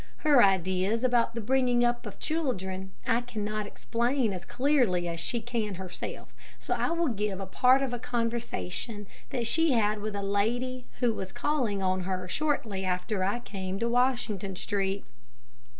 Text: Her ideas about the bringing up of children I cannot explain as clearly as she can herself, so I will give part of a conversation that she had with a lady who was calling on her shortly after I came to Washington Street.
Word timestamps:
Her 0.25 0.43
ideas 0.43 1.03
about 1.03 1.35
the 1.35 1.41
bringing 1.41 1.85
up 1.85 2.07
of 2.07 2.17
children 2.17 2.91
I 3.05 3.21
cannot 3.21 3.67
explain 3.67 4.33
as 4.33 4.45
clearly 4.45 5.07
as 5.07 5.19
she 5.19 5.41
can 5.41 5.75
herself, 5.75 6.33
so 6.57 6.73
I 6.73 6.89
will 6.89 7.09
give 7.09 7.37
part 7.51 7.83
of 7.83 7.93
a 7.93 7.99
conversation 7.99 9.05
that 9.29 9.45
she 9.45 9.73
had 9.73 9.99
with 10.01 10.15
a 10.15 10.23
lady 10.23 10.87
who 11.01 11.13
was 11.13 11.31
calling 11.31 11.83
on 11.83 11.99
her 11.99 12.27
shortly 12.27 12.83
after 12.83 13.23
I 13.23 13.41
came 13.41 13.77
to 13.77 13.87
Washington 13.89 14.55
Street. 14.55 15.05